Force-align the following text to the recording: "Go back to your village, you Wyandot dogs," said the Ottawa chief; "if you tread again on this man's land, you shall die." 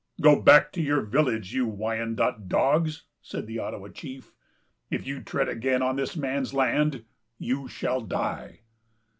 "Go 0.19 0.41
back 0.41 0.71
to 0.71 0.81
your 0.81 1.03
village, 1.03 1.53
you 1.53 1.67
Wyandot 1.67 2.47
dogs," 2.49 3.03
said 3.21 3.45
the 3.45 3.59
Ottawa 3.59 3.89
chief; 3.89 4.33
"if 4.89 5.05
you 5.05 5.21
tread 5.21 5.47
again 5.47 5.83
on 5.83 5.95
this 5.95 6.15
man's 6.15 6.55
land, 6.55 7.05
you 7.37 7.67
shall 7.67 8.01
die." 8.01 8.61